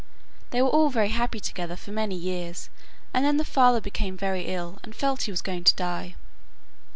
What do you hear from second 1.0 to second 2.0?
happy together for